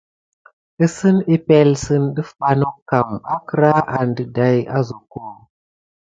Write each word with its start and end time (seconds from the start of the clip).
Kisin 0.75 1.17
epəŋle 1.33 1.75
sine 1.83 2.09
def 2.15 2.29
ba 2.39 2.49
nokan 2.59 3.09
əkəra 3.35 3.73
a 3.97 3.99
dayi 4.35 4.61
asokob. 4.77 5.37